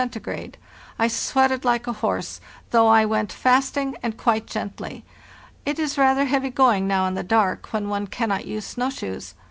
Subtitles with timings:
[0.97, 5.05] I sweated like a horse, though I went fasting and quite gently.
[5.63, 9.35] It is rather heavy going now in the dark when one cannot use snow shoes.